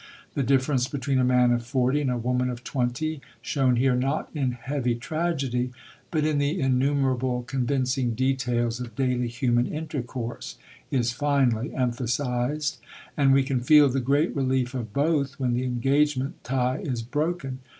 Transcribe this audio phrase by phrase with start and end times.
[0.33, 4.29] The difference between a man of forty and a woman of twenty, shown here not
[4.33, 5.69] in heavy tragedy,
[6.09, 10.57] but in the innumerable, convincing details of daily human intercourse,
[10.89, 12.79] is finely emphasised;
[13.15, 17.59] and we can feel the great relief of both when the engagement tie is broken.